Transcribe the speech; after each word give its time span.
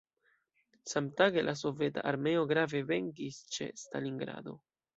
Samtage 0.93 1.43
la 1.45 1.53
soveta 1.59 2.05
armeo 2.13 2.47
grave 2.55 2.81
venkis 2.93 3.39
ĉe 3.57 3.69
Stalingrado. 3.85 4.57